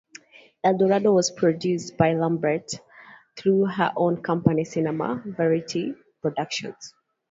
[0.65, 2.71] Eldorado was produced by Lambert
[3.37, 5.93] through her own company "Cinema Verity
[6.23, 6.95] Productions".